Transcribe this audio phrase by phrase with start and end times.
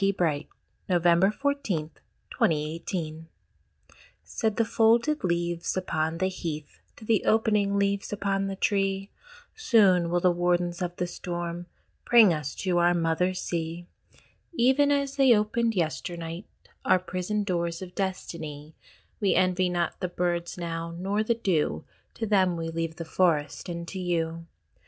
[0.01, 0.47] Calling
[0.87, 0.97] to me.
[1.11, 1.97] 20 THE FRUITS
[2.41, 3.25] OF DEATH
[4.23, 9.11] Said the folded Leaves upon the Heath To the opening Leaves upon the Tree:
[9.55, 11.67] "Soon will the Warders of the Storm
[12.03, 13.85] Bring us to our Mother Sea,
[14.53, 16.47] Even as they opened yesternight
[16.83, 18.73] Our prison doors of Destiny:
[19.19, 23.69] We envy not the Birds now nor the Dew; To them we leave the Forest
[23.69, 24.47] and to you."